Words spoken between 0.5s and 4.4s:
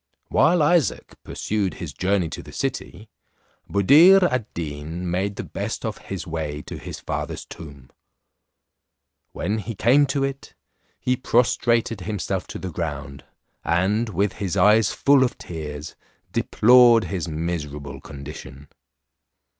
Isaac pursued his journey to the city, Buddir